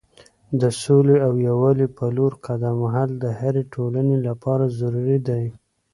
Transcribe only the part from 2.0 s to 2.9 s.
لور قدم